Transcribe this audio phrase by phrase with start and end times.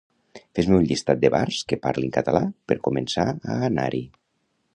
[0.59, 4.05] Fes-me un llistat de bars que parlin català per començar a anar-hi